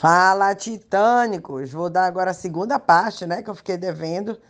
Fala, 0.00 0.54
titânicos! 0.54 1.72
Vou 1.72 1.90
dar 1.90 2.06
agora 2.06 2.30
a 2.30 2.34
segunda 2.34 2.78
parte, 2.78 3.26
né, 3.26 3.42
que 3.42 3.50
eu 3.50 3.54
fiquei 3.54 3.76
devendo, 3.76 4.40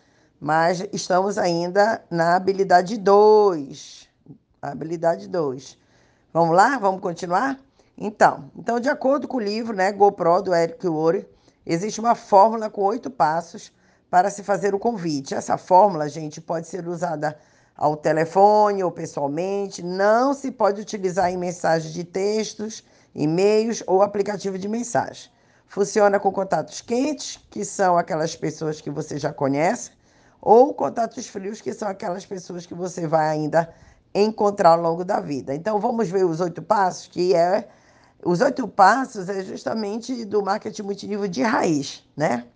mas 0.40 0.87
estamos 0.92 1.37
ainda 1.37 2.00
na 2.08 2.37
habilidade 2.37 2.96
2. 2.96 4.08
Habilidade 4.62 5.26
2. 5.26 5.76
Vamos 6.32 6.54
lá? 6.54 6.78
Vamos 6.78 7.00
continuar? 7.00 7.58
Então, 7.98 8.48
então, 8.56 8.78
de 8.78 8.88
acordo 8.88 9.26
com 9.26 9.38
o 9.38 9.40
livro, 9.40 9.74
né, 9.74 9.90
GoPro, 9.90 10.41
do 10.41 10.55
Eric 10.55 10.86
Worre, 10.86 11.29
existe 11.67 11.98
uma 11.98 12.14
fórmula 12.14 12.71
com 12.71 12.82
oito 12.82 13.11
passos 13.11 13.73
para 14.09 14.30
se 14.30 14.45
fazer 14.45 14.73
o 14.73 14.79
convite. 14.79 15.35
Essa 15.35 15.59
fórmula, 15.59 16.09
gente, 16.09 16.41
pode 16.41 16.69
ser 16.69 16.87
usada 16.87 17.37
ao 17.77 17.96
telefone 17.96 18.85
ou 18.85 18.93
pessoalmente, 18.93 19.82
não 19.82 20.32
se 20.32 20.53
pode 20.53 20.80
utilizar 20.80 21.29
em 21.29 21.37
mensagens 21.37 21.93
de 21.93 22.05
textos, 22.05 22.85
e-mails 23.12 23.82
ou 23.85 24.01
aplicativo 24.01 24.57
de 24.57 24.69
mensagem. 24.69 25.29
Funciona 25.71 26.18
com 26.18 26.32
contatos 26.32 26.81
quentes, 26.81 27.39
que 27.49 27.64
são 27.64 27.96
aquelas 27.96 28.35
pessoas 28.35 28.81
que 28.81 28.90
você 28.90 29.17
já 29.17 29.32
conhece, 29.32 29.93
ou 30.43 30.75
contatos 30.75 31.29
frios, 31.29 31.61
que 31.61 31.72
são 31.72 31.86
aquelas 31.86 32.27
pessoas 32.27 32.67
que 32.67 32.75
você 32.75 33.06
vai 33.06 33.28
ainda 33.28 33.72
encontrar 34.12 34.70
ao 34.70 34.80
longo 34.80 35.05
da 35.05 35.20
vida. 35.20 35.55
Então 35.55 35.78
vamos 35.78 36.08
ver 36.08 36.27
os 36.27 36.41
oito 36.41 36.61
passos, 36.61 37.06
que 37.06 37.36
é 37.36 37.69
os 38.25 38.41
oito 38.41 38.67
passos 38.67 39.28
é 39.28 39.44
justamente 39.44 40.25
do 40.25 40.42
marketing 40.42 40.83
multinível 40.83 41.28
de 41.28 41.44
raiz, 41.44 42.05
né? 42.16 42.47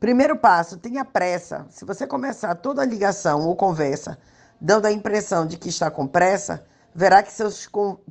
Primeiro 0.00 0.34
passo, 0.34 0.78
tenha 0.78 1.04
pressa. 1.04 1.66
Se 1.68 1.84
você 1.84 2.06
começar 2.06 2.54
toda 2.54 2.80
a 2.80 2.86
ligação 2.86 3.46
ou 3.46 3.54
conversa 3.54 4.16
dando 4.58 4.86
a 4.86 4.90
impressão 4.90 5.46
de 5.46 5.58
que 5.58 5.68
está 5.68 5.90
com 5.90 6.06
pressa, 6.06 6.64
verá 6.94 7.22
que 7.22 7.30
seus, 7.30 7.68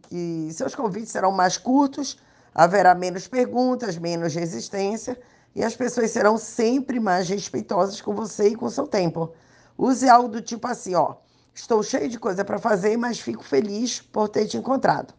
que 0.08 0.50
seus 0.54 0.76
convites 0.76 1.12
serão 1.12 1.32
mais 1.32 1.58
curtos 1.58 2.20
Haverá 2.54 2.94
menos 2.94 3.28
perguntas, 3.28 3.98
menos 3.98 4.36
resistência 4.36 5.20
e 5.56 5.64
as 5.64 5.76
pessoas 5.76 6.12
serão 6.12 6.38
sempre 6.38 7.00
mais 7.00 7.28
respeitosas 7.30 8.02
com 8.02 8.14
você 8.14 8.50
e 8.50 8.56
com 8.56 8.70
seu 8.70 8.88
tempo. 8.88 9.34
Use 9.78 10.08
algo 10.08 10.30
do 10.30 10.42
tipo 10.42 10.68
assim, 10.68 10.96
ó. 10.96 11.16
Estou 11.54 11.84
cheio 11.84 12.10
de 12.10 12.20
coisa 12.20 12.46
para 12.46 12.60
fazer, 12.60 12.98
mas 12.98 13.20
fico 13.20 13.44
feliz 13.44 14.02
por 14.02 14.30
ter 14.30 14.48
te 14.48 14.58
encontrado. 14.58 15.14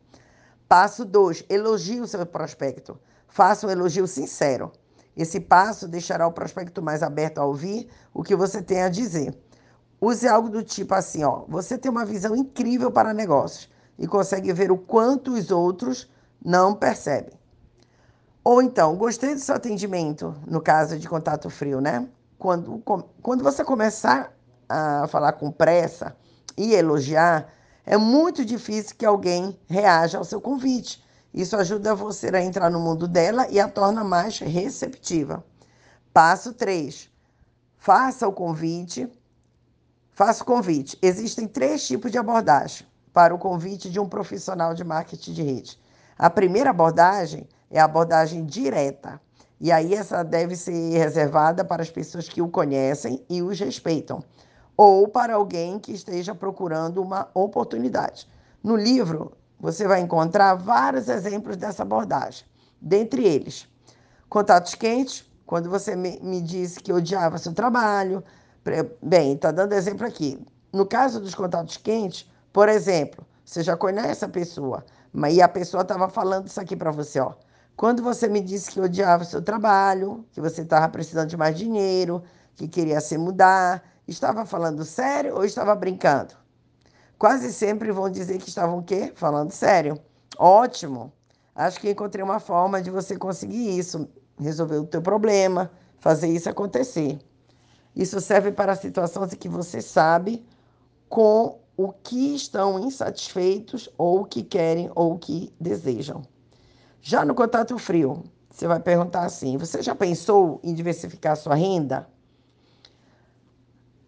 Passo 0.69 1.05
2. 1.05 1.45
Elogie 1.49 2.01
o 2.01 2.07
seu 2.07 2.25
prospecto. 2.25 2.99
Faça 3.29 3.67
um 3.67 3.71
elogio 3.71 4.07
sincero. 4.07 4.73
Esse 5.15 5.39
passo 5.41 5.87
deixará 5.87 6.27
o 6.27 6.33
prospecto 6.33 6.81
mais 6.81 7.03
aberto 7.03 7.39
a 7.39 7.45
ouvir 7.45 7.89
o 8.15 8.23
que 8.23 8.35
você 8.35 8.63
tem 8.63 8.83
a 8.83 8.89
dizer. 8.89 9.37
Use 10.01 10.27
algo 10.27 10.49
do 10.49 10.63
tipo 10.63 10.95
assim, 10.95 11.23
ó. 11.23 11.45
Você 11.49 11.77
tem 11.77 11.91
uma 11.91 12.05
visão 12.05 12.35
incrível 12.35 12.91
para 12.91 13.13
negócios 13.13 13.71
e 13.99 14.07
consegue 14.07 14.53
ver 14.53 14.73
o 14.73 14.79
quanto 14.79 15.33
os 15.35 15.51
outros 15.51 16.11
não 16.45 16.75
percebe. 16.75 17.33
Ou 18.45 18.61
então, 18.61 18.97
gostei 18.97 19.35
do 19.35 19.41
seu 19.41 19.55
atendimento, 19.55 20.35
no 20.47 20.61
caso 20.61 20.99
de 20.99 21.09
contato 21.09 21.49
frio, 21.49 21.81
né? 21.81 22.09
Quando, 22.39 22.83
quando 23.23 23.45
você 23.45 23.65
começar 23.65 24.33
a 24.69 25.07
falar 25.07 25.35
com 25.35 25.51
pressa 25.51 26.17
e 26.57 26.75
elogiar, 26.75 27.49
é 27.87 27.97
muito 27.97 28.45
difícil 28.45 28.97
que 28.97 29.07
alguém 29.07 29.59
reaja 29.69 30.19
ao 30.19 30.25
seu 30.25 30.41
convite. 30.41 31.03
Isso 31.33 31.57
ajuda 31.57 31.95
você 31.95 32.29
a 32.29 32.43
entrar 32.43 32.69
no 32.69 32.81
mundo 32.81 33.07
dela 33.07 33.47
e 33.49 33.61
a 33.61 33.69
torna 33.69 34.03
mais 34.03 34.39
receptiva. 34.39 35.45
Passo 36.13 36.53
3. 36.53 37.09
Faça 37.79 38.29
o 38.29 38.33
convite. 38.33 39.09
Faça 40.11 40.43
o 40.43 40.47
convite. 40.47 40.99
Existem 41.01 41.49
três 41.49 41.87
tipos 41.87 42.11
de 42.11 42.19
abordagem 42.19 42.87
para 43.13 43.35
o 43.35 43.39
convite 43.39 43.89
de 43.91 43.99
um 43.99 44.09
profissional 44.09 44.75
de 44.75 44.85
marketing 44.85 45.33
de 45.33 45.43
rede. 45.43 45.82
A 46.19 46.29
primeira 46.31 46.71
abordagem 46.71 47.49
é 47.71 47.81
a 47.81 47.85
abordagem 47.85 48.45
direta. 48.45 49.21
E 49.61 49.71
aí 49.71 49.95
essa 49.95 50.23
deve 50.23 50.57
ser 50.57 50.99
reservada 50.99 51.65
para 51.65 51.83
as 51.83 51.91
pessoas 51.91 52.29
que 52.29 52.43
o 52.43 52.49
conhecem 52.49 53.25
e 53.31 53.43
os 53.43 53.61
respeitam, 53.61 54.23
ou 54.77 55.07
para 55.07 55.35
alguém 55.35 55.79
que 55.79 55.93
esteja 55.93 56.35
procurando 56.35 57.01
uma 57.01 57.31
oportunidade. 57.33 58.29
No 58.63 58.75
livro, 58.75 59.33
você 59.61 59.87
vai 59.87 60.01
encontrar 60.01 60.55
vários 60.55 61.09
exemplos 61.09 61.57
dessa 61.57 61.83
abordagem. 61.85 62.45
Dentre 62.81 63.25
eles, 63.25 63.69
contatos 64.29 64.75
quentes, 64.75 65.25
quando 65.47 65.71
você 65.71 65.95
me, 65.95 66.41
disse 66.41 66.81
que 66.81 66.93
odiava 66.93 67.39
seu 67.39 67.53
trabalho. 67.53 68.25
Bem, 69.01 69.35
está 69.35 69.53
dando 69.53 69.75
exemplo 69.75 70.05
aqui. 70.05 70.45
No 70.73 70.85
caso 70.87 71.21
dos 71.21 71.35
contatos 71.35 71.77
quentes, 71.77 72.29
por 72.53 72.69
exemplo, 72.69 73.25
você 73.45 73.63
já 73.63 73.77
conhece 73.77 74.25
a 74.25 74.29
pessoa, 74.29 74.85
e 75.31 75.43
a 75.43 75.49
pessoa 75.49 75.83
estava 75.83 76.09
falando 76.09 76.47
isso 76.47 76.61
aqui 76.61 76.77
para 76.77 76.91
você, 76.91 77.21
ó. 77.21 77.35
Quando 77.77 78.03
você 78.03 78.29
me 78.29 78.41
disse 78.41 78.71
que 78.71 78.81
odiava 78.81 79.23
o 79.23 79.27
seu 79.27 79.43
trabalho, 79.43 80.25
que 80.33 80.41
você 80.41 80.63
estava 80.63 80.89
precisando 80.89 81.29
de 81.29 81.37
mais 81.37 81.57
dinheiro, 81.57 82.23
que 82.55 82.69
queria 82.69 83.01
se 83.01 83.17
mudar, 83.17 83.83
estava 84.07 84.45
falando 84.45 84.85
sério 84.85 85.35
ou 85.35 85.45
estava 85.45 85.75
brincando? 85.75 86.35
Quase 87.19 87.53
sempre 87.53 87.91
vão 87.91 88.11
dizer 88.11 88.39
que 88.39 88.49
estavam 88.49 88.79
o 88.79 88.83
quê? 88.83 89.13
Falando 89.15 89.53
sério. 89.53 89.99
Ótimo. 90.39 91.13
Acho 91.55 91.81
que 91.81 91.91
encontrei 91.91 92.23
uma 92.23 92.41
forma 92.41 92.81
de 92.83 92.91
você 92.91 93.17
conseguir 93.17 93.79
isso, 93.79 94.09
resolver 94.39 94.77
o 94.77 94.87
teu 94.87 95.01
problema, 95.01 95.71
fazer 95.99 96.29
isso 96.29 96.49
acontecer. 96.49 97.19
Isso 97.95 98.21
serve 98.21 98.53
para 98.53 98.75
situações 98.75 99.33
em 99.33 99.37
que 99.37 99.49
você 99.49 99.81
sabe 99.81 100.45
com 101.09 101.62
o 101.85 101.93
que 101.93 102.35
estão 102.35 102.79
insatisfeitos, 102.79 103.89
ou 103.97 104.21
o 104.21 104.25
que 104.25 104.43
querem, 104.43 104.91
ou 104.95 105.15
o 105.15 105.19
que 105.19 105.53
desejam. 105.61 106.23
Já 107.01 107.25
no 107.25 107.35
contato 107.35 107.77
frio, 107.79 108.23
você 108.51 108.67
vai 108.67 108.81
perguntar 108.81 109.25
assim: 109.25 109.57
você 109.57 109.83
já 109.83 109.95
pensou 109.95 110.61
em 110.63 110.75
diversificar 110.75 111.37
sua 111.37 111.55
renda? 111.55 112.09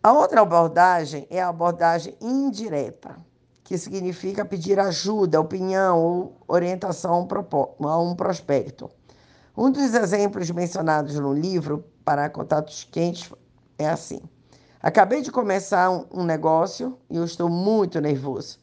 A 0.02 0.12
outra 0.12 0.42
abordagem 0.42 1.26
é 1.30 1.40
a 1.40 1.48
abordagem 1.48 2.14
indireta, 2.20 3.16
que 3.64 3.78
significa 3.78 4.44
pedir 4.44 4.78
ajuda, 4.78 5.40
opinião 5.40 5.98
ou 5.98 6.36
orientação 6.46 7.26
a 7.80 7.98
um 7.98 8.14
prospecto. 8.14 8.90
Um 9.56 9.70
dos 9.70 9.94
exemplos 9.94 10.50
mencionados 10.50 11.18
no 11.18 11.32
livro 11.32 11.84
para 12.04 12.28
contatos 12.28 12.84
quentes 12.84 13.32
é 13.78 13.88
assim: 13.88 14.20
Acabei 14.84 15.22
de 15.22 15.32
começar 15.32 15.88
um, 15.90 16.24
negócio 16.24 16.98
e 17.08 17.16
eu 17.16 17.24
estou 17.24 17.48
muito 17.48 18.02
nervoso. 18.02 18.58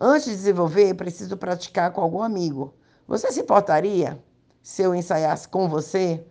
Antes 0.00 0.24
de 0.24 0.34
desenvolver, 0.34 0.94
preciso 0.94 1.36
praticar 1.36 1.92
com 1.92 2.00
algum 2.00 2.22
amigo. 2.22 2.72
Você 3.06 3.30
se 3.30 3.40
importaria 3.40 4.18
se 4.62 4.80
eu 4.80 4.94
ensaiasse 4.94 5.46
com 5.46 5.68
você? 5.68 6.24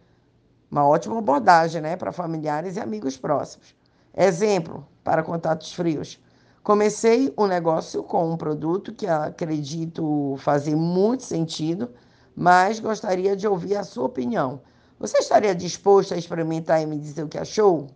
Uma 0.72 0.88
ótima 0.88 1.20
abordagem, 1.20 1.80
né, 1.80 1.96
para 1.96 2.12
familiares 2.12 2.76
e 2.76 2.80
amigos 2.80 3.18
próximos. 3.18 3.76
Exemplo 4.18 4.84
para 5.04 5.22
contatos 5.22 5.72
frios. 5.72 6.20
Comecei 6.64 7.32
um 7.38 7.46
negócio 7.46 8.02
com 8.02 8.28
um 8.32 8.36
produto 8.36 8.96
que 8.96 9.06
acredito 9.06 10.38
fazer 10.40 10.76
muito 10.76 11.22
sentido, 11.22 11.92
mas 12.36 12.80
gostaria 12.80 13.36
de 13.36 13.48
ouvir 13.48 13.76
a 13.76 13.84
sua 13.84 14.06
opinião. 14.06 14.60
Você 15.00 15.20
estaria 15.20 15.54
disposto 15.54 16.16
a 16.16 16.18
experimentar 16.18 16.82
e 16.82 16.88
me 16.88 16.98
dizer 16.98 17.22
o 17.22 17.28
que 17.28 17.38
achou? 17.38 17.92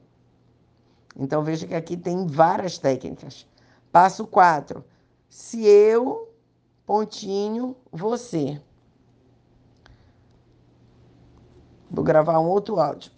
Então 1.16 1.44
veja 1.44 1.68
que 1.68 1.76
aqui 1.76 1.98
tem 1.98 2.26
várias 2.28 2.78
técnicas. 2.78 3.48
Passo 3.92 4.26
4. 4.28 4.84
Se 5.30 5.66
eu, 5.66 6.34
pontinho, 6.86 7.76
você. 7.92 8.62
Vou 11.90 12.04
gravar 12.04 12.40
um 12.40 12.48
outro 12.48 12.80
áudio. 12.80 13.08